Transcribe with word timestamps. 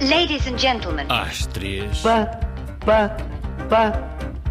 Ladies 0.00 0.46
and 0.46 0.58
gentlemen. 0.58 1.06
Às 1.08 1.46
três, 1.46 2.00
Pá, 2.00 2.26
pá, 2.84 3.16
pá, 3.68 3.92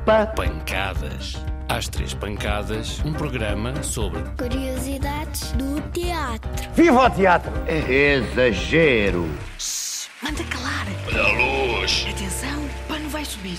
pá. 0.06 0.26
pancadas. 0.28 1.36
Às 1.70 1.88
três 1.88 2.14
pancadas, 2.14 3.00
um 3.06 3.14
programa 3.14 3.82
sobre 3.84 4.22
Curiosidades 4.38 5.52
do 5.54 5.82
teatro. 5.92 6.50
Viva 6.76 7.06
o 7.06 7.10
teatro! 7.10 7.52
Exagero. 7.68 9.24
Manda 10.22 10.44
calar. 10.46 10.86
Olha 11.08 11.22
a 11.24 11.78
luz. 11.80 12.06
Atenção, 12.10 12.66
o 12.66 12.88
pano 12.88 13.10
vai 13.10 13.26
subir. 13.26 13.58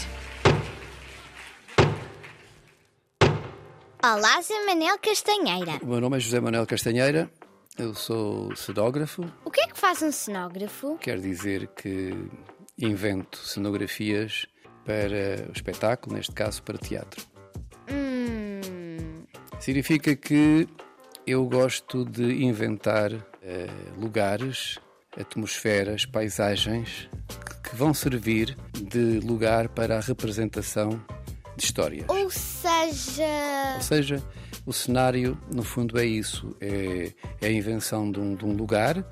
Olá, 4.03 4.41
Zé 4.43 4.65
Manel 4.67 4.99
Castanheira. 4.99 5.79
O 5.83 5.87
meu 5.87 6.01
nome 6.01 6.17
é 6.19 6.21
José 6.21 6.39
Manuel 6.41 6.67
Castanheira, 6.67 7.29
eu 7.79 7.95
sou 7.95 8.55
cenógrafo, 8.57 9.25
O 9.45 9.51
que 9.51 9.61
é 9.61 9.67
que 9.67 9.79
faz 9.79 10.03
um 10.03 10.13
cenógrafo? 10.13 10.97
quer 10.99 11.19
dizer 11.21 11.69
que 11.69 12.13
invento 12.79 13.39
cenografias 13.39 14.47
para 14.85 15.49
o 15.49 15.53
espetáculo, 15.53 16.17
neste 16.17 16.33
caso 16.33 16.63
para 16.63 16.77
teatro. 16.79 17.25
Hum. 17.91 19.25
Significa 19.61 20.15
que 20.15 20.69
eu 21.27 21.47
gosto 21.47 22.05
de 22.05 22.45
inventar 22.45 23.11
eh, 23.43 23.67
lugares, 23.97 24.79
atmosferas, 25.19 26.05
paisagens 26.05 27.09
que, 27.63 27.71
que 27.71 27.77
vão 27.77 27.95
servir 27.95 28.57
de 28.75 29.21
lugar 29.21 29.69
para 29.71 29.97
a 29.97 30.01
representação 30.01 30.91
de 31.57 31.65
histórias. 31.65 32.05
Ou 32.09 32.31
seja. 32.31 33.75
Ou 33.77 33.81
seja, 33.81 34.23
o 34.67 34.73
cenário, 34.73 35.39
no 35.53 35.63
fundo, 35.63 35.99
é 35.99 36.07
isso: 36.07 36.55
é, 36.61 37.13
é 37.41 37.47
a 37.47 37.53
invenção 37.53 38.11
de 38.11 38.21
um, 38.21 38.35
de 38.35 38.45
um 38.45 38.53
lugar 38.53 39.05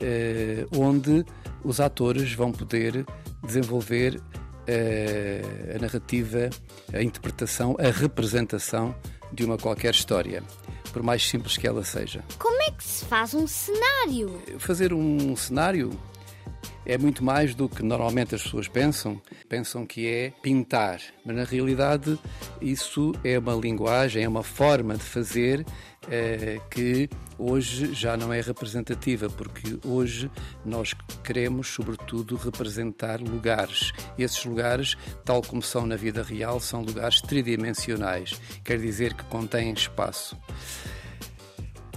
eh, 0.00 0.66
onde 0.76 1.24
os 1.64 1.80
atores 1.80 2.32
vão 2.32 2.52
poder 2.52 3.04
desenvolver 3.42 4.20
eh, 4.66 5.42
a 5.74 5.78
narrativa, 5.78 6.50
a 6.92 7.02
interpretação, 7.02 7.76
a 7.78 7.90
representação 7.90 8.94
de 9.32 9.44
uma 9.44 9.56
qualquer 9.56 9.94
história, 9.94 10.42
por 10.92 11.02
mais 11.02 11.26
simples 11.26 11.56
que 11.56 11.66
ela 11.66 11.84
seja. 11.84 12.22
Como 12.38 12.60
é 12.62 12.70
que 12.70 12.84
se 12.84 13.04
faz 13.04 13.32
um 13.34 13.46
cenário? 13.46 14.42
Fazer 14.58 14.92
um 14.92 15.34
cenário 15.36 15.90
é 16.86 16.96
muito 16.96 17.24
mais 17.24 17.54
do 17.54 17.68
que 17.68 17.82
normalmente 17.82 18.34
as 18.34 18.42
pessoas 18.42 18.68
pensam. 18.68 19.20
Pensam 19.48 19.84
que 19.84 20.06
é 20.06 20.32
pintar, 20.42 21.00
mas 21.24 21.36
na 21.36 21.44
realidade 21.44 22.18
isso 22.60 23.12
é 23.24 23.38
uma 23.38 23.54
linguagem, 23.54 24.24
é 24.24 24.28
uma 24.28 24.42
forma 24.42 24.94
de 24.94 25.02
fazer 25.02 25.66
eh, 26.08 26.60
que 26.70 27.10
hoje 27.36 27.92
já 27.92 28.16
não 28.16 28.32
é 28.32 28.40
representativa, 28.40 29.28
porque 29.28 29.78
hoje 29.84 30.30
nós 30.64 30.94
queremos, 31.24 31.68
sobretudo, 31.68 32.36
representar 32.36 33.20
lugares. 33.20 33.92
Esses 34.16 34.44
lugares, 34.44 34.96
tal 35.24 35.42
como 35.42 35.60
são 35.60 35.86
na 35.86 35.96
vida 35.96 36.22
real, 36.22 36.60
são 36.60 36.82
lugares 36.82 37.20
tridimensionais, 37.20 38.40
quer 38.64 38.78
dizer 38.78 39.14
que 39.14 39.24
contêm 39.24 39.72
espaço. 39.72 40.38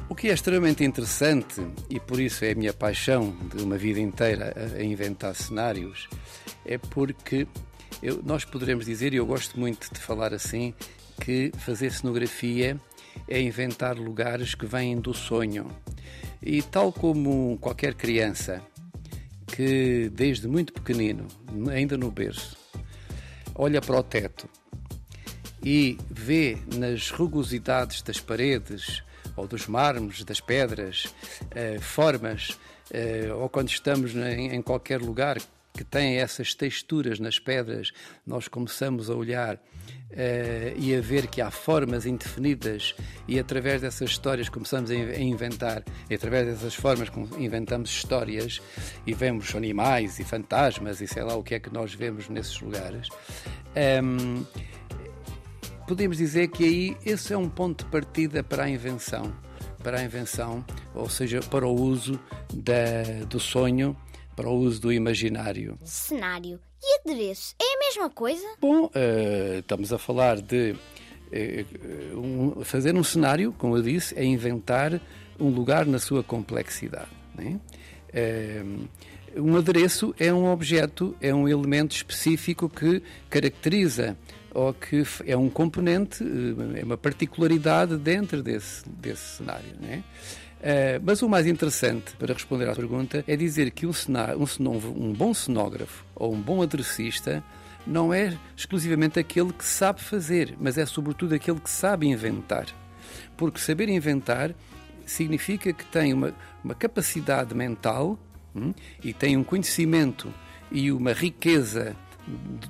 O 0.10 0.16
que 0.16 0.28
é 0.30 0.34
extremamente 0.34 0.84
interessante, 0.84 1.62
e 1.90 2.00
por 2.00 2.20
isso 2.20 2.44
é 2.44 2.52
a 2.52 2.56
minha 2.56 2.74
paixão 2.74 3.36
de 3.56 3.64
uma 3.64 3.78
vida 3.78 4.00
inteira 4.00 4.54
a, 4.76 4.84
inventar 4.84 5.36
cenários, 5.36 6.08
é 6.66 6.78
porque 6.78 7.48
eu- 8.02 8.22
nós 8.24 8.44
poderemos 8.44 8.86
dizer, 8.86 9.14
e 9.14 9.18
eu 9.18 9.26
gosto 9.26 9.60
muito 9.60 9.94
de 9.94 10.00
falar 10.00 10.34
assim, 10.34 10.74
que 11.22 11.52
fazer 11.60 11.92
cenografia 11.92 12.78
é 13.28 13.40
inventar 13.42 13.98
lugares 13.98 14.56
que 14.56 14.66
vêm 14.66 15.00
do 15.00 15.14
sonho. 15.14 15.68
E 16.42 16.62
tal 16.62 16.92
como 16.92 17.58
qualquer 17.60 17.94
criança 17.94 18.62
que 19.48 20.10
desde 20.14 20.48
muito 20.48 20.74
pequenino, 20.74 21.28
ainda 21.72 21.98
no 21.98 22.10
berço, 22.10 22.58
olha 23.54 23.82
para 23.82 24.00
o 24.00 24.04
teto 24.04 24.50
e 25.64 25.98
vê 26.10 26.58
nas 26.78 27.10
rugosidades 27.12 28.02
das 28.02 28.20
paredes 28.20 29.04
ou 29.40 29.48
dos 29.48 29.68
mármores, 29.68 30.24
das 30.24 30.40
pedras, 30.40 31.08
eh, 31.52 31.80
formas, 31.80 32.58
eh, 32.92 33.30
ou 33.34 33.48
quando 33.50 33.70
estamos 33.70 34.14
na- 34.14 34.32
em, 34.32 34.62
qualquer 34.62 35.00
lugar 35.02 35.38
que 35.74 35.84
tem 35.84 36.18
essas 36.18 36.54
texturas 36.54 37.20
nas 37.20 37.40
pedras, 37.40 37.92
nós 38.28 38.48
começamos 38.48 39.10
a 39.10 39.14
olhar 39.16 39.58
eh, 40.12 40.74
e 40.76 40.96
a 40.96 41.00
ver 41.00 41.28
que 41.28 41.40
há 41.40 41.52
formas 41.52 42.06
indefinidas 42.08 42.96
e 43.28 43.38
através 43.40 43.80
dessas 43.82 44.10
histórias 44.10 44.50
começamos 44.50 44.90
a 44.90 44.96
in- 44.96 45.10
a 45.12 45.20
inventar, 45.20 45.84
e 46.10 46.16
através 46.16 46.48
dessas 46.48 46.74
formas 46.74 47.10
inventamos 47.38 47.92
histórias 47.92 48.60
e 49.06 49.14
vemos 49.14 49.54
animais 49.56 50.18
e 50.20 50.24
fantasmas 50.24 51.00
e 51.00 51.08
sei 51.08 51.22
lá 51.24 51.36
o 51.36 51.44
que 51.44 51.54
é 51.56 51.60
que 51.60 51.72
nós 51.72 51.94
vemos 51.94 52.28
nesses 52.28 52.60
lugares. 52.60 53.08
Ehm, 53.76 54.44
podemos 55.90 56.18
dizer 56.18 56.50
que 56.50 56.64
aí 56.64 56.98
esse 57.04 57.34
é 57.34 57.38
um 57.38 57.50
ponto 57.50 57.84
de 57.84 57.90
partida 57.90 58.44
para 58.44 58.66
a 58.66 58.70
invenção, 58.70 59.34
para 59.84 60.00
a 60.00 60.04
invenção, 60.04 60.64
ou 60.94 61.10
seja, 61.10 61.40
para 61.40 61.66
o 61.68 61.74
uso 61.74 62.20
da- 62.54 63.26
do 63.28 63.40
sonho, 63.40 63.98
para 64.36 64.48
o 64.48 64.54
uso 64.54 64.80
do 64.80 64.94
imaginário. 64.94 65.80
Cenário. 65.84 66.60
E 66.80 67.00
adereço? 67.02 67.56
É 67.60 67.76
a 67.76 67.80
mesma 67.80 68.08
coisa? 68.08 68.46
Bom, 68.62 68.88
eh, 68.94 69.58
estamos 69.62 69.92
a 69.92 69.98
falar 69.98 70.40
de 70.40 70.76
eh, 71.32 71.66
um- 72.16 72.64
fazer 72.64 72.96
um 72.96 73.04
cenário, 73.04 73.52
como 73.58 73.76
eu 73.78 73.82
disse, 73.82 74.14
é 74.18 74.24
inventar 74.24 75.02
um 75.40 75.50
lugar 75.50 75.86
na 75.88 75.98
sua 75.98 76.24
complexidade. 76.24 77.10
né? 77.36 77.60
Eh, 78.14 78.64
um 79.38 79.56
adereço 79.58 80.14
é 80.20 80.32
um 80.34 80.52
objeto, 80.52 81.16
é 81.22 81.34
um 81.34 81.48
elemento 81.48 81.96
específico 81.96 82.68
que 82.70 83.02
caracteriza 83.30 84.16
ou 84.54 84.74
que 84.74 85.04
é 85.26 85.36
um 85.38 85.50
componente, 85.50 86.24
eh, 86.24 86.80
é 86.82 86.84
uma 86.84 86.98
particularidade 86.98 87.98
dentro 87.98 88.42
desse, 88.42 88.88
desse 88.90 89.38
cenário. 89.38 89.74
né? 89.80 90.04
Eh, 90.62 91.00
mas 91.04 91.22
o 91.22 91.30
mais 91.30 91.48
interessante 91.48 92.14
para 92.18 92.34
responder 92.34 92.68
à 92.70 92.76
pergunta 92.76 93.24
é 93.28 93.36
dizer 93.36 93.72
que 93.72 93.86
um, 93.86 93.94
cená- 93.94 94.36
um 94.36 94.46
um 94.70 95.14
bom 95.14 95.34
cenógrafo 95.34 96.06
ou 96.16 96.34
um 96.34 96.42
bom 96.42 96.62
aderecista 96.62 97.44
não 97.88 98.14
é 98.14 98.38
exclusivamente 98.58 99.20
aquele 99.20 99.54
que 99.54 99.64
sabe 99.66 100.02
fazer, 100.02 100.56
mas 100.60 100.78
é 100.78 100.86
sobretudo 100.86 101.34
aquele 101.34 101.60
que 101.60 101.70
sabe 101.70 102.08
inventar. 102.08 102.68
Porque 103.38 103.60
saber 103.60 103.90
inventar 103.90 104.54
significa 105.06 105.72
que 105.74 105.86
tem 105.86 106.14
uma, 106.14 106.34
uma 106.64 106.76
capacidade 106.76 107.56
mental 107.56 108.20
hum, 108.56 108.74
e 109.04 109.14
tem 109.14 109.38
um 109.38 109.44
conhecimento 109.44 110.32
e 110.72 110.92
uma 110.92 111.14
riqueza 111.14 111.96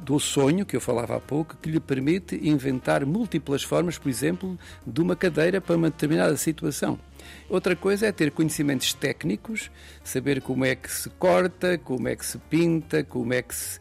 do 0.04 0.20
sonho, 0.20 0.66
que 0.66 0.76
eu 0.76 0.82
falava 0.82 1.16
há 1.16 1.20
pouco, 1.20 1.58
que 1.58 1.70
lhe 1.70 1.80
permite 1.80 2.40
inventar 2.48 3.06
múltiplas 3.06 3.64
formas, 3.64 3.98
por 3.98 4.10
exemplo, 4.10 4.58
de 4.86 5.02
uma 5.02 5.16
cadeira 5.16 5.60
para 5.60 5.76
uma 5.76 5.90
determinada 5.90 6.36
situação. 6.38 7.00
Outra 7.50 7.76
coisa 7.76 8.08
é 8.08 8.12
ter 8.12 8.32
conhecimentos 8.32 8.94
técnicos, 8.94 9.70
saber 10.04 10.42
como 10.42 10.64
é 10.66 10.76
que 10.76 10.92
se 10.92 11.10
corta, 11.10 11.78
como 11.78 12.08
é 12.08 12.16
que 12.16 12.26
se 12.26 12.38
pinta, 12.38 13.04
como 13.04 13.34
é 13.34 13.42
que 13.42 13.54
se, 13.54 13.80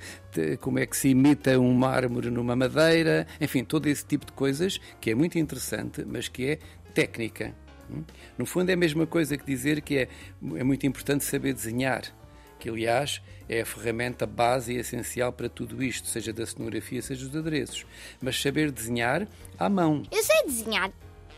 como 0.61 0.79
é 0.79 0.87
que 0.87 0.97
se 0.97 1.09
imita 1.09 1.59
um 1.59 1.73
mármore 1.75 2.31
numa 2.31 2.57
madeira, 2.57 3.27
enfim, 3.41 3.63
todo 3.65 3.87
esse 3.87 4.05
tipo 4.05 4.27
de 4.27 4.33
coisas 4.33 4.81
que 5.01 5.11
é 5.11 5.15
muito 5.15 5.39
interessante, 5.39 6.05
mas 6.05 6.29
que 6.29 6.47
é 6.47 6.59
técnica. 6.93 7.55
hum? 7.91 8.03
No 8.37 8.45
fundo, 8.45 8.71
é 8.71 8.73
a 8.73 8.77
mesma 8.77 9.07
coisa 9.07 9.37
que 9.37 9.45
dizer 9.47 9.83
que 9.83 9.99
é, 9.99 10.09
é 10.57 10.65
muito 10.65 10.87
importante 10.87 11.25
saber 11.25 11.53
desenhar 11.53 12.03
que 12.59 12.69
aliás 12.69 13.21
é 13.49 13.61
a 13.63 13.67
ferramenta 13.67 14.27
base 14.27 14.73
e 14.73 14.77
essencial 14.77 15.33
para 15.33 15.49
tudo 15.49 15.83
isto, 15.83 16.07
seja 16.09 16.33
da 16.33 16.45
cenografia, 16.45 17.01
seja 17.01 17.27
dos 17.27 17.37
adereços. 17.37 17.87
Mas 18.21 18.41
saber 18.41 18.71
desenhar 18.71 19.27
à 19.59 19.69
mão, 19.69 20.03
Eu 20.11 20.23
sei 20.23 20.45
desenhar. 20.47 20.91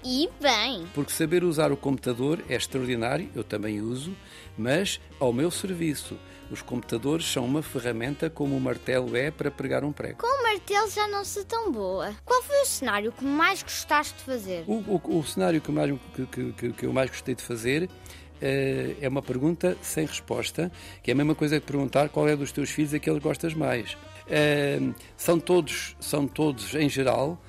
E 0.02 0.30
bem. 0.40 0.86
porque 0.94 1.12
saber 1.12 1.44
usar 1.44 1.70
o 1.70 1.76
computador 1.76 2.42
é 2.48 2.54
extraordinário, 2.56 3.28
eu 3.34 3.44
também 3.44 3.82
uso, 3.82 4.16
mas 4.56 4.98
ao 5.20 5.30
meu 5.32 5.50
serviço. 5.50 6.16
Os 6.50 6.62
computadores 6.62 7.30
são 7.30 7.44
uma 7.44 7.62
ferramenta 7.62 8.28
como 8.28 8.56
o 8.56 8.60
martelo 8.60 9.14
é 9.14 9.30
para 9.30 9.50
pregar 9.52 9.84
um 9.84 9.92
prego. 9.92 10.18
Com 10.18 10.26
o 10.26 10.42
martelo 10.42 10.90
já 10.90 11.06
não 11.06 11.24
sou 11.24 11.44
tão 11.44 11.70
boa. 11.70 12.12
Qual 12.24 12.42
foi 12.42 12.62
o 12.62 12.66
cenário 12.66 13.12
que 13.12 13.24
mais 13.24 13.62
gostaste 13.62 14.14
de 14.18 14.24
fazer? 14.24 14.64
O, 14.66 14.72
o- 14.78 15.18
o 15.20 15.24
cenário 15.24 15.60
que, 15.60 15.70
mais- 15.70 15.94
que- 16.16 16.52
que- 16.54 16.72
que- 16.72 16.86
eu 16.86 16.92
mais 16.92 17.08
gostei 17.10 17.36
de 17.36 17.42
fazer 17.42 17.88
é 18.40 19.08
uma 19.08 19.22
pergunta 19.22 19.76
sem 19.82 20.06
resposta, 20.06 20.70
que 21.02 21.10
é 21.10 21.14
a 21.14 21.16
mesma 21.16 21.34
coisa 21.34 21.60
que 21.60 21.66
perguntar 21.66 22.08
qual 22.08 22.28
é 22.28 22.36
dos 22.36 22.52
teus 22.52 22.70
filhos 22.70 22.94
aquele 22.94 23.18
que 23.18 23.24
gostas 23.24 23.54
mais. 23.54 23.96
Eh, 24.28 24.80
são, 25.16 25.38
todos, 25.38 25.96
são 26.00 26.26
todos, 26.26 26.74
em 26.74 26.88
geral, 26.88 27.40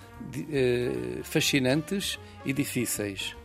eh, 0.51 1.19
fascinantes 1.23 2.19
e 2.45 2.53
difíceis? 2.53 3.35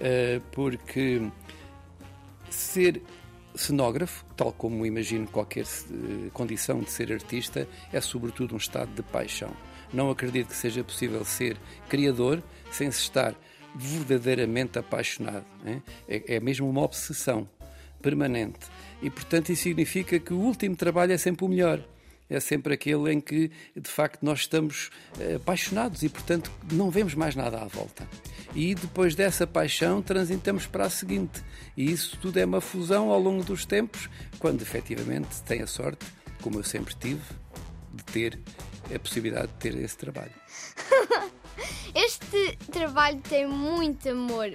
Eh, 0.00 0.40
porque 0.52 1.22
ser 2.50 3.02
cenógrafo, 3.54 4.24
tal 4.36 4.52
como 4.52 4.86
imagino 4.86 5.26
qualquer 5.26 5.64
eh, 5.64 6.30
condição 6.32 6.80
de 6.80 6.90
ser 6.90 7.12
artista, 7.12 7.66
é 7.92 8.00
sobretudo 8.00 8.54
um 8.54 8.58
estado 8.58 8.94
de 8.94 9.02
paixão. 9.02 9.50
Não 9.92 10.10
acredito 10.10 10.48
que 10.48 10.56
seja 10.56 10.84
possível 10.84 11.24
ser 11.24 11.56
criador 11.88 12.42
sem 12.70 12.90
se 12.90 13.00
estar 13.00 13.34
verdadeiramente 13.74 14.78
apaixonado. 14.78 15.44
É, 16.08 16.36
é 16.36 16.40
mesmo 16.40 16.68
uma 16.68 16.82
obsessão 16.82 17.48
permanente. 18.00 18.66
E, 19.02 19.10
portanto, 19.10 19.50
isso 19.50 19.62
significa 19.64 20.18
que 20.18 20.32
o 20.32 20.38
último 20.38 20.76
trabalho 20.76 21.12
é 21.12 21.18
sempre 21.18 21.44
o 21.44 21.48
melhor. 21.48 21.82
É 22.30 22.40
sempre 22.40 22.74
aquele 22.74 23.10
em 23.10 23.20
que, 23.20 23.50
de 23.74 23.90
facto, 23.90 24.22
nós 24.22 24.40
estamos 24.40 24.90
eh, 25.18 25.36
apaixonados 25.36 26.02
e, 26.02 26.10
portanto, 26.10 26.52
não 26.70 26.90
vemos 26.90 27.14
mais 27.14 27.34
nada 27.34 27.58
à 27.58 27.64
volta. 27.64 28.06
E 28.54 28.74
depois 28.74 29.14
dessa 29.14 29.46
paixão, 29.46 30.02
transitamos 30.02 30.66
para 30.66 30.84
a 30.84 30.90
seguinte. 30.90 31.42
E 31.74 31.90
isso 31.90 32.18
tudo 32.20 32.38
é 32.38 32.44
uma 32.44 32.60
fusão 32.60 33.10
ao 33.10 33.18
longo 33.18 33.42
dos 33.42 33.64
tempos, 33.64 34.10
quando 34.38 34.60
efetivamente 34.60 35.42
tem 35.44 35.62
a 35.62 35.66
sorte, 35.66 36.04
como 36.42 36.58
eu 36.58 36.64
sempre 36.64 36.94
tive, 36.96 37.22
de 37.94 38.04
ter 38.04 38.38
a 38.94 38.98
possibilidade 38.98 39.48
de 39.48 39.54
ter 39.54 39.74
esse 39.76 39.96
trabalho. 39.96 40.32
Este 42.20 42.56
trabalho 42.72 43.20
tem 43.28 43.46
muito 43.46 44.08
amor. 44.08 44.52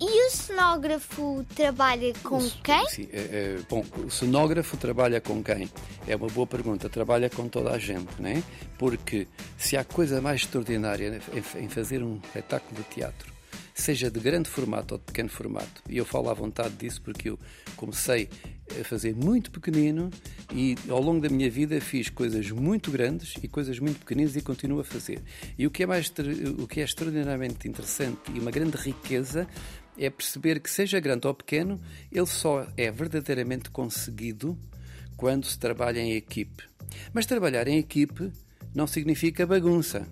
E 0.00 0.26
o 0.26 0.30
cenógrafo 0.30 1.44
trabalha 1.54 2.12
com 2.22 2.38
O- 2.38 2.50
quem? 2.62 2.86
Sim, 2.88 3.08
é, 3.12 3.18
é, 3.18 3.58
bom, 3.68 3.84
o 4.04 4.10
cenógrafo 4.10 4.76
trabalha 4.76 5.20
com 5.20 5.42
quem? 5.42 5.70
É 6.06 6.14
uma 6.16 6.26
boa 6.28 6.46
pergunta. 6.46 6.88
Trabalha 6.88 7.30
com 7.30 7.48
toda 7.48 7.70
a 7.70 7.78
gente, 7.78 8.10
não 8.18 8.28
é? 8.28 8.42
Porque 8.78 9.26
se 9.56 9.76
há 9.76 9.84
coisa 9.84 10.20
mais 10.20 10.42
extraordinária 10.42 11.20
em, 11.56 11.64
em 11.64 11.68
fazer 11.68 12.02
um 12.02 12.16
espetáculo 12.22 12.74
de 12.76 12.82
teatro, 12.94 13.32
seja 13.72 14.10
de 14.10 14.20
grande 14.20 14.48
formato 14.48 14.94
ou 14.94 14.98
de 14.98 15.04
pequeno 15.04 15.28
formato, 15.28 15.82
e 15.88 15.96
eu 15.96 16.04
falo 16.04 16.28
à 16.28 16.34
vontade 16.34 16.74
disso 16.74 17.00
porque 17.02 17.30
eu 17.30 17.38
comecei 17.76 18.28
a 18.80 18.84
fazer 18.84 19.14
muito 19.14 19.50
pequenino 19.50 20.10
e 20.52 20.76
ao 20.88 21.00
longo 21.00 21.20
da 21.20 21.28
minha 21.28 21.50
vida 21.50 21.80
fiz 21.80 22.08
coisas 22.08 22.50
muito 22.50 22.90
grandes 22.90 23.34
e 23.42 23.48
coisas 23.48 23.78
muito 23.78 24.00
pequeninas 24.00 24.34
e 24.36 24.40
continuo 24.40 24.80
a 24.80 24.84
fazer. 24.84 25.20
E 25.58 25.66
o 25.66 25.70
que 25.70 25.82
é 25.82 25.86
mais 25.86 26.12
o 26.58 26.66
que 26.66 26.80
é 26.80 26.84
extraordinariamente 26.84 27.68
interessante 27.68 28.32
e 28.34 28.40
uma 28.40 28.50
grande 28.50 28.76
riqueza 28.76 29.46
é 29.98 30.10
perceber 30.10 30.60
que 30.60 30.70
seja 30.70 30.98
grande 30.98 31.26
ou 31.26 31.34
pequeno, 31.34 31.80
ele 32.10 32.26
só 32.26 32.66
é 32.76 32.90
verdadeiramente 32.90 33.70
conseguido 33.70 34.58
quando 35.16 35.46
se 35.46 35.58
trabalha 35.58 36.00
em 36.00 36.12
equipe. 36.12 36.64
Mas 37.12 37.26
trabalhar 37.26 37.68
em 37.68 37.78
equipe 37.78 38.32
não 38.74 38.86
significa 38.86 39.46
bagunça 39.46 40.08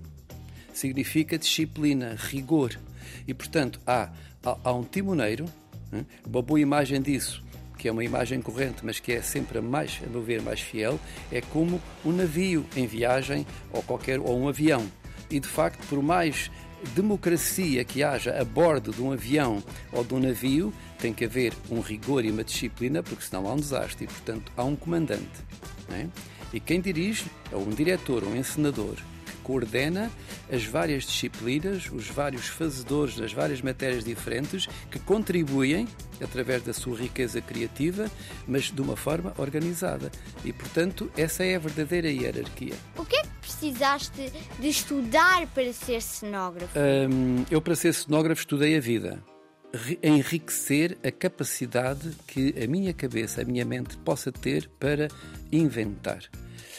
significa 0.73 1.39
disciplina, 1.39 2.17
rigor. 2.19 2.79
E, 3.27 3.35
portanto, 3.35 3.81
há, 3.87 4.11
há, 4.43 4.59
há 4.65 4.73
um 4.73 4.83
timoneiro, 4.83 5.45
né? 5.91 6.05
uma 6.27 6.43
boa 6.43 6.61
imagem 6.61 7.01
disso, 7.01 7.45
que 7.83 7.89
é 7.89 7.93
uma 7.93 8.05
imagem 8.05 8.41
corrente, 8.41 8.77
mas 8.85 9.01
que 9.01 9.11
é 9.11 9.21
sempre 9.21 9.59
a 9.59 9.61
mais, 9.61 10.01
a 10.07 10.09
meu 10.09 10.23
ver, 10.23 10.41
mais 10.41 10.61
fiel, 10.61 11.01
é 11.33 11.41
como 11.41 11.83
um 12.05 12.13
navio 12.13 12.65
em 12.77 12.87
viagem 12.87 13.45
ou, 13.73 13.83
qualquer, 13.83 14.21
ou 14.21 14.39
um 14.39 14.47
avião. 14.47 14.87
E, 15.29 15.41
de 15.41 15.49
facto, 15.49 15.85
por 15.89 16.01
mais 16.01 16.49
democracia 16.95 17.83
que 17.83 18.05
haja 18.05 18.41
a 18.41 18.45
bordo 18.45 18.93
de 18.93 19.03
um 19.03 19.11
avião 19.11 19.61
ou 19.91 20.05
de 20.05 20.15
um 20.15 20.21
navio, 20.21 20.73
tem 20.97 21.13
que 21.13 21.25
haver 21.25 21.55
um 21.69 21.81
rigor 21.81 22.25
e 22.25 22.31
uma 22.31 22.45
disciplina, 22.45 23.03
porque 23.03 23.25
senão 23.25 23.49
há 23.49 23.53
um 23.53 23.57
desastre. 23.57 24.05
E, 24.05 24.07
portanto, 24.07 24.53
há 24.57 24.63
um 24.63 24.77
comandante. 24.77 25.43
é? 25.91 26.07
E 26.53 26.61
quem 26.61 26.81
dirige 26.81 27.25
é 27.51 27.57
um 27.57 27.71
diretor, 27.71 28.23
um 28.23 28.37
encenador, 28.37 28.95
coordena 29.43 30.11
as 30.51 30.65
várias 30.65 31.05
disciplinas, 31.05 31.91
os 31.91 32.09
vários 32.09 32.47
fazedores 32.47 33.17
das 33.17 33.33
várias 33.33 33.61
matérias 33.61 34.05
diferentes 34.05 34.69
que 34.91 34.99
contribuem 34.99 35.87
através 36.23 36.63
da 36.63 36.73
sua 36.73 36.97
riqueza 36.97 37.41
criativa, 37.41 38.11
mas 38.47 38.71
de 38.71 38.81
uma 38.81 38.97
forma 38.97 39.35
organizada. 39.39 40.11
E, 40.45 40.53
portanto, 40.53 41.11
essa 41.17 41.45
é 41.45 41.57
a 41.57 41.59
verdadeira 41.59 42.09
hierarquia. 42.09 42.75
O 42.97 43.05
que 43.05 43.17
é 43.17 43.23
que 43.23 43.29
precisaste 43.41 44.33
de 44.59 44.69
estudar 44.69 45.47
para 45.49 45.73
ser 45.73 46.01
cenógrafo? 46.01 46.79
Hum, 46.79 47.45
eu, 47.51 47.61
para 47.61 47.75
ser 47.75 47.93
cenógrafo, 47.93 48.41
estudei 48.41 48.77
a 48.77 48.81
vida. 48.81 49.32
Ri- 49.75 49.99
Enriquecer 50.03 50.99
a 51.05 51.11
capacidade 51.11 52.11
que 52.27 52.55
a 52.63 52.67
minha 52.67 52.93
cabeça, 52.93 53.43
a 53.43 53.45
minha 53.45 53.65
mente 53.65 53.97
possa 53.99 54.31
ter 54.31 54.69
para 54.79 55.09
inventar. 55.51 56.23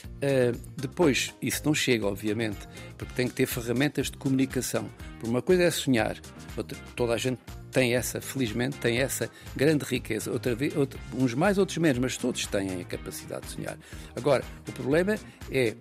Uh, 0.05 0.57
depois, 0.77 1.33
isso 1.41 1.61
não 1.65 1.73
chega, 1.73 2.05
obviamente, 2.07 2.59
porque 2.97 3.13
tem 3.13 3.27
que 3.27 3.33
ter 3.33 3.45
ferramentas 3.45 4.09
de 4.09 4.17
comunicação. 4.17 4.87
Por 5.19 5.29
uma 5.29 5.41
coisa 5.41 5.63
é 5.63 5.71
sonhar, 5.71 6.17
outra, 6.55 6.77
toda 6.95 7.13
a 7.13 7.17
gente 7.17 7.39
tem 7.71 7.95
essa, 7.95 8.21
felizmente, 8.21 8.77
tem 8.77 8.99
essa 8.99 9.29
grande 9.55 9.83
riqueza. 9.83 10.31
Outra 10.31 10.53
vez, 10.55 10.75
outra- 10.77 10.99
uns 11.13 11.33
mais, 11.33 11.57
outros 11.57 11.77
menos, 11.77 11.97
mas 11.99 12.15
todos 12.17 12.45
têm 12.45 12.79
a 12.81 12.83
capacidade 12.85 13.47
de 13.47 13.53
sonhar. 13.53 13.77
Agora, 14.15 14.43
o 14.67 14.71
problema 14.71 15.17
é 15.51 15.75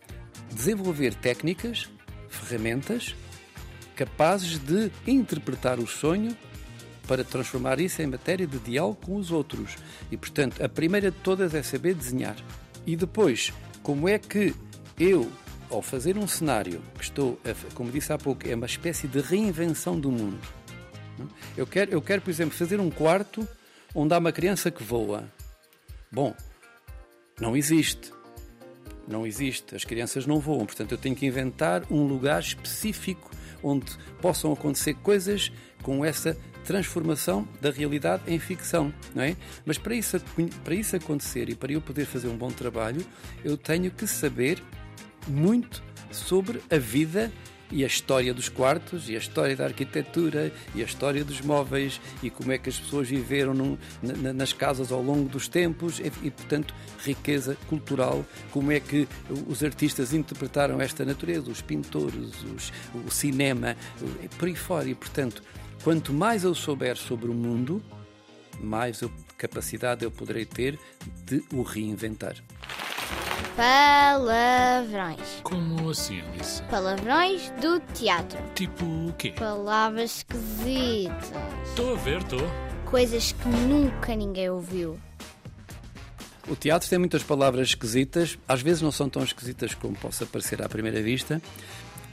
desenvolver 0.53 1.14
técnicas, 1.14 1.88
ferramentas 2.29 3.14
capazes 3.94 4.59
de 4.59 4.91
interpretar 5.06 5.79
o 5.79 5.87
sonho 5.87 6.37
para 7.06 7.25
transformar 7.25 7.81
isso 7.81 8.00
em 8.02 8.06
matéria 8.06 8.46
de 8.46 8.58
diálogo 8.58 8.99
com 9.04 9.16
os 9.16 9.31
outros. 9.31 9.76
E, 10.10 10.16
portanto, 10.16 10.62
a 10.62 10.69
primeira 10.69 11.10
de 11.10 11.19
todas 11.19 11.54
é 11.54 11.62
saber 11.62 11.94
desenhar. 11.94 12.37
E 12.87 12.96
depois, 12.96 13.52
como 13.82 14.08
é 14.08 14.19
que 14.19 14.54
eu, 14.99 15.31
ao 15.70 15.82
fazer 15.82 16.16
um 16.16 16.26
cenário 16.26 16.81
que 16.96 17.04
estou, 17.04 17.38
a, 17.44 17.75
como 17.75 17.90
disse 17.90 18.12
há 18.12 18.19
pouco, 18.19 18.46
é 18.49 18.54
uma 18.54 18.66
espécie 18.66 19.08
de 19.08 19.20
reinvenção 19.20 19.99
do 19.99 20.10
mundo. 20.10 20.38
não? 21.19 21.28
Eu 21.56 21.66
quero, 21.66 21.90
eu 21.90 22.00
quero, 22.00 22.22
por 22.22 22.31
exemplo, 22.31 22.56
fazer 22.56 22.81
um 22.81 22.90
quarto 22.90 23.46
onde 23.94 24.14
há 24.14 24.19
uma 24.19 24.32
criança 24.32 24.70
que 24.70 24.82
voa. 24.82 25.25
Bom, 26.10 26.34
não 27.40 27.56
existe. 27.56 28.12
Não 29.08 29.26
existe. 29.26 29.75
As 29.75 29.84
crianças 29.84 30.26
não 30.26 30.38
voam. 30.38 30.66
Portanto, 30.66 30.93
eu 30.93 30.99
tenho 30.99 31.16
que 31.16 31.26
inventar 31.26 31.82
um 31.90 32.06
lugar 32.06 32.40
específico 32.40 33.31
onde 33.62 33.96
possam 34.20 34.52
acontecer 34.52 34.94
coisas 34.94 35.52
com 35.82 36.04
essa 36.04 36.37
transformação 36.64 37.47
da 37.61 37.70
realidade 37.70 38.23
em 38.26 38.38
ficção, 38.38 38.93
não 39.14 39.23
é? 39.23 39.37
Mas 39.64 39.79
para 39.79 39.94
isso, 39.94 40.20
para 40.64 40.75
isso 40.75 40.97
acontecer 40.97 41.49
e 41.49 41.55
para 41.55 41.73
eu 41.73 41.81
poder 41.81 42.06
fazer 42.06 42.29
um 42.29 42.37
bom 42.37 42.50
trabalho, 42.50 43.05
eu 43.44 43.56
tenho 43.56 43.91
que 43.91 44.06
saber 44.06 44.62
muito 45.26 45.82
sobre 46.11 46.61
a 46.70 46.79
vida 46.79 47.32
e 47.73 47.83
a 47.83 47.87
história 47.87 48.33
dos 48.35 48.49
quartos, 48.49 49.09
e 49.09 49.15
a 49.17 49.19
história 49.19 49.57
da 49.57 49.65
arquitetura, 49.65 50.53
e 50.75 50.83
a 50.83 50.85
história 50.85 51.25
dos 51.25 51.41
móveis, 51.41 51.99
e 52.23 52.29
como 52.31 52.53
é 52.53 52.59
que 52.59 52.69
as 52.69 52.79
pessoas 52.79 53.09
viveram 53.09 53.55
na- 54.03 54.13
na- 54.13 54.33
nas 54.33 54.53
casas 54.53 54.93
ao 54.93 55.03
longo 55.03 55.29
dos 55.29 55.49
tempos, 55.49 55.99
e, 55.99 56.13
e, 56.23 56.31
portanto, 56.31 56.75
riqueza 57.03 57.57
cultural, 57.69 58.25
como 58.51 58.71
é 58.71 58.79
que 58.79 59.09
os 59.49 59.65
artistas 59.65 60.13
interpretaram 60.13 60.81
esta 60.81 61.05
natureza, 61.05 61.51
os 61.51 61.63
pintores, 61.63 62.31
os- 62.55 62.73
o 63.07 63.11
cinema, 63.11 63.75
por 64.39 64.47
aí 64.49 64.55
fora. 64.55 64.89
E, 64.89 64.95
portanto, 64.95 65.43
quanto 65.83 66.13
mais 66.13 66.45
eu 66.45 66.55
souber 66.55 66.97
sobre 66.97 67.31
o 67.31 67.35
mundo, 67.35 67.83
mais 68.61 69.01
eu- 69.01 69.11
capacidade 69.39 70.05
eu 70.05 70.11
poderei 70.11 70.45
ter 70.45 70.79
de 71.25 71.43
o 71.53 71.63
reinventar. 71.63 72.37
Palavrões. 73.56 75.40
Como 75.42 75.90
assim, 75.90 76.21
Alice? 76.21 76.62
Palavrões 76.64 77.50
do 77.61 77.80
teatro. 77.94 78.38
Tipo 78.54 78.85
o 78.85 79.12
quê? 79.18 79.35
Palavras 79.38 80.18
esquisitas. 80.18 81.32
Estou 81.66 81.94
a 81.94 81.99
ver, 81.99 82.23
estou. 82.23 82.40
Coisas 82.87 83.32
que 83.32 83.49
nunca 83.49 84.14
ninguém 84.16 84.49
ouviu. 84.49 84.99
O 86.49 86.56
teatro 86.56 86.88
tem 86.88 86.99
muitas 86.99 87.23
palavras 87.23 87.68
esquisitas, 87.68 88.38
às 88.49 88.61
vezes 88.62 88.82
não 88.82 88.90
são 88.90 89.09
tão 89.09 89.23
esquisitas 89.23 89.75
como 89.75 89.94
possa 89.94 90.26
parecer 90.26 90.61
à 90.61 90.68
primeira 90.68 91.00
vista, 91.00 91.40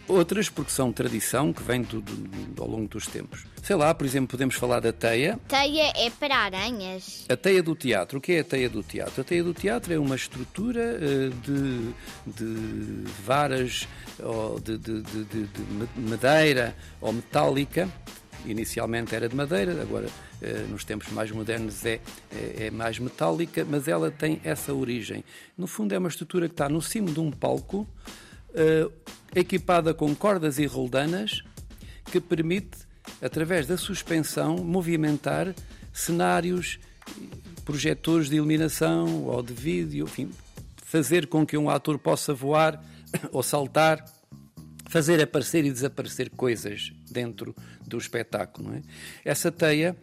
outras 0.09 0.49
porque 0.49 0.71
são 0.71 0.91
tradição 0.91 1.53
que 1.53 1.61
vem 1.63 1.81
do, 1.83 2.01
do- 2.01 2.15
do- 2.15 2.61
ao 2.63 2.67
longo 2.69 2.87
dos 2.87 3.07
tempos. 3.07 3.45
Sei 3.63 3.75
lá, 3.75 3.93
por 3.93 4.05
exemplo, 4.05 4.27
podemos 4.29 4.55
falar 4.55 4.79
da 4.79 4.91
teia. 4.91 5.39
Teia 5.47 5.91
é 5.95 6.09
para 6.09 6.35
aranhas. 6.35 7.25
A 7.29 7.35
teia 7.37 7.61
do 7.61 7.75
teatro. 7.75 8.17
O 8.17 8.21
que 8.21 8.33
é 8.33 8.39
a 8.39 8.43
teia 8.43 8.69
do 8.69 8.81
teatro? 8.83 9.21
A 9.21 9.23
teia 9.23 9.43
do 9.43 9.53
teatro 9.53 9.93
é 9.93 9.99
uma 9.99 10.15
estrutura 10.15 10.81
eh, 10.81 11.29
de, 11.45 11.93
de 12.25 13.11
varas 13.25 13.87
ou 14.21 14.59
de, 14.59 14.77
de- 14.77 15.01
de- 15.01 15.49
madeira 15.97 16.75
ou 16.99 17.13
metálica. 17.13 17.87
Inicialmente 18.45 19.13
era 19.13 19.27
de 19.27 19.35
madeira, 19.35 19.81
agora 19.81 20.07
eh, 20.41 20.65
nos 20.69 20.85
tempos 20.85 21.09
mais 21.11 21.29
modernos 21.29 21.85
é, 21.85 21.99
é, 22.31 22.67
é 22.67 22.71
mais 22.71 22.97
metálica, 22.97 23.65
mas 23.69 23.85
ela 23.87 24.09
tem 24.09 24.39
essa 24.45 24.73
origem. 24.73 25.23
No 25.57 25.67
fundo, 25.67 25.93
é 25.93 25.97
uma 25.97 26.07
estrutura 26.07 26.47
que 26.47 26.53
está 26.53 26.69
no 26.69 26.81
cimo 26.81 27.11
de 27.11 27.19
um 27.19 27.29
palco, 27.31 27.85
eh, 28.55 28.87
equipada 29.35 29.93
com 29.93 30.15
cordas 30.15 30.59
e 30.59 30.65
roldanas, 30.65 31.43
que 32.11 32.19
permite, 32.19 32.77
através 33.21 33.67
da 33.67 33.77
suspensão, 33.77 34.57
movimentar 34.57 35.53
cenários, 35.93 36.79
projetores 37.65 38.29
de 38.29 38.35
iluminação 38.35 39.25
ou 39.25 39.43
de 39.43 39.53
vídeo, 39.53 40.05
enfim, 40.05 40.31
fazer 40.83 41.27
com 41.27 41.45
que 41.45 41.57
um 41.57 41.69
ator 41.69 41.99
possa 41.99 42.33
voar 42.33 42.83
ou 43.31 43.43
saltar, 43.43 44.03
fazer 44.87 45.21
aparecer 45.21 45.63
e 45.65 45.71
desaparecer 45.71 46.31
coisas 46.31 46.91
dentro 47.11 47.55
do 47.85 47.97
espetáculo. 47.97 48.73
É? 48.73 48.81
Essa 49.23 49.51
teia 49.51 49.95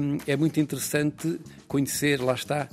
hum, 0.00 0.18
é 0.26 0.36
muito 0.36 0.58
interessante 0.58 1.38
conhecer, 1.68 2.20
lá 2.20 2.34
está, 2.34 2.68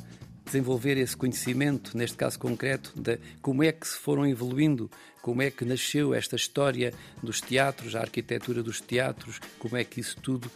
desenvolver 0.50 0.98
esse 0.98 1.16
conhecimento, 1.16 1.98
neste 1.98 2.18
caso 2.18 2.38
concreto, 2.38 2.92
de 2.96 3.20
como 3.42 3.64
é 3.64 3.72
que 3.72 3.88
se 3.88 3.98
foram 3.98 4.26
evoluindo, 4.26 4.90
como 5.22 5.42
é 5.42 5.52
que 5.52 5.64
nasceu 5.64 6.14
esta 6.14 6.36
história 6.36 6.94
dos 7.22 7.40
teatros, 7.40 7.96
a 7.96 8.02
arquitetura 8.02 8.64
dos 8.64 8.82
teatros, 8.82 9.40
como 9.58 9.78
é 9.78 9.84
que 9.84 10.00
isso 10.00 10.18
tudo 10.22 10.50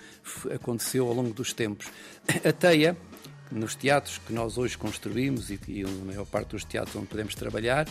aconteceu 0.54 1.08
ao 1.08 1.14
longo 1.14 1.34
dos 1.34 1.54
tempos. 1.54 1.88
A 2.44 2.52
teia 2.52 2.98
nos 3.52 3.76
teatros 3.76 4.20
que 4.26 4.34
nós 4.34 4.58
hoje 4.58 4.78
construímos 4.78 5.52
e, 5.52 5.60
e 5.68 5.84
na 5.84 6.06
maior 6.06 6.26
parte 6.26 6.50
dos 6.50 6.64
teatros 6.64 6.96
onde 6.96 7.08
podemos 7.08 7.36
trabalhar, 7.36 7.88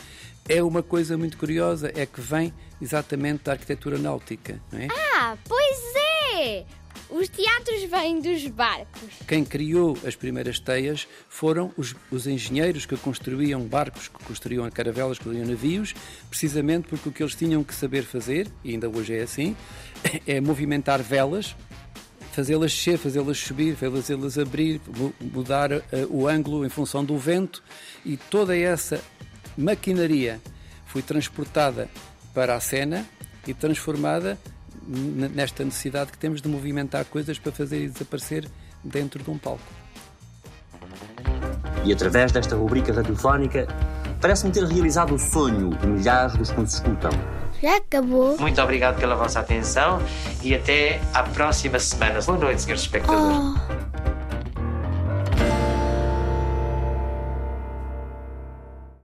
é 0.49 0.63
uma 0.63 0.83
coisa 0.83 1.17
muito 1.17 1.37
curiosa, 1.39 1.93
é 1.95 2.05
que 2.05 2.21
vem 2.21 2.53
exatamente 2.81 3.45
da 3.45 3.53
arquitetura 3.53 3.97
náutica, 3.97 4.61
não 4.73 4.81
é? 4.81 4.89
Ah, 5.15 5.37
pois 5.49 5.79
é! 6.41 6.65
Os 7.13 7.29
teatros 7.29 7.83
vêm 7.91 8.21
dos 8.21 8.47
barcos. 8.47 9.11
Quem 9.29 9.45
criou 9.45 9.99
as 10.07 10.17
primeiras 10.17 10.59
teias 10.59 11.07
foram 11.29 11.71
os, 11.77 11.95
os, 12.11 12.27
engenheiros 12.27 12.87
que 12.87 12.97
construíam 12.97 13.61
barcos, 13.61 14.09
que 14.09 14.25
construíam 14.25 14.69
caravelas, 14.71 15.19
que 15.19 15.25
construíam 15.25 15.47
navios, 15.47 15.95
precisamente 16.31 16.89
porque 16.89 17.09
o 17.11 17.13
que 17.13 17.23
eles 17.23 17.35
tinham 17.35 17.63
que 17.63 17.75
saber 17.75 18.03
fazer, 18.03 18.49
e 18.65 18.71
ainda 18.71 18.89
hoje 18.89 19.15
é 19.15 19.23
assim, 19.23 19.55
é 20.27 20.41
movimentar 20.41 21.03
velas, 21.03 21.55
fazê-las 22.33 22.73
descer, 22.73 22.97
fazê-las 22.97 23.39
subir, 23.39 23.77
fazê-las 23.77 24.39
abrir, 24.39 24.81
mudar 25.21 25.71
uh, 25.71 25.83
o 26.09 26.27
ângulo 26.27 26.65
em 26.65 26.71
função 26.71 27.05
do 27.05 27.19
vento 27.19 27.63
e 28.07 28.17
toda 28.17 28.57
essa 28.57 29.03
maquinaria 29.57 30.41
foi 30.87 31.03
transportada 31.03 31.91
para 32.33 32.55
a 32.55 32.61
cena 32.61 33.07
e 33.47 33.53
transformada 33.53 34.39
nesta 34.87 35.65
necessidade 35.65 36.13
que 36.13 36.19
temos 36.19 36.43
de 36.43 36.49
movimentar 36.49 37.05
coisas 37.05 37.39
para 37.39 37.53
fazer 37.53 37.89
desaparecer 37.89 38.49
dentro 38.83 39.23
de 39.23 39.31
um 39.31 39.39
palco. 39.39 39.63
E 41.85 41.93
através 41.93 42.31
desta 42.33 42.57
rubrica 42.57 42.93
radiofónica, 42.93 43.67
parece-me 44.21 44.53
ter 44.53 44.65
realizado 44.65 45.15
o 45.15 45.19
sonho 45.19 45.71
de 45.71 45.87
milhares 45.87 46.37
dos 46.37 46.51
que 46.51 46.61
nos 46.61 46.75
escutam. 46.75 47.11
Já 47.61 47.77
acabou. 47.77 48.37
Muito 48.39 48.61
obrigado 48.61 48.99
pela 48.99 49.15
vossa 49.15 49.41
atenção 49.41 50.03
e 50.43 50.55
até 50.55 51.01
à 51.15 51.23
próxima 51.23 51.79
semana. 51.79 52.21
Boa 52.21 52.39
noite, 52.39 52.63
senhores 52.63 52.83
espectadores. 52.83 53.37
Oh. 53.37 53.92